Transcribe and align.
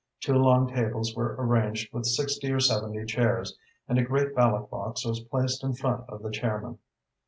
Two 0.19 0.33
long 0.33 0.67
tables 0.67 1.13
were 1.15 1.35
arranged 1.37 1.93
with 1.93 2.07
sixty 2.07 2.51
or 2.51 2.59
seventy 2.59 3.05
chairs 3.05 3.55
and 3.87 3.99
a 3.99 4.03
great 4.03 4.33
ballot 4.35 4.67
box 4.71 5.05
was 5.05 5.19
placed 5.19 5.63
in 5.63 5.75
front 5.75 6.09
of 6.09 6.23
the 6.23 6.31
chairman. 6.31 6.79